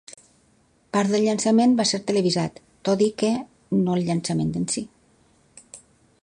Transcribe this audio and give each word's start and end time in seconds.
Part 0.95 1.11
del 1.15 1.25
llançament 1.25 1.75
va 1.81 1.85
ser 1.89 1.99
televisat, 2.07 2.57
tot 2.89 3.05
i 3.09 3.11
que 3.23 3.31
no 3.83 3.99
el 3.99 4.03
llançament 4.09 4.51
en 4.63 4.67
si. 4.77 4.85